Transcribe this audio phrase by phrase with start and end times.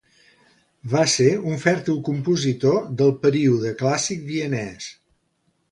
[0.93, 4.91] Va ser un fèrtil compositor del període clàssic vienès.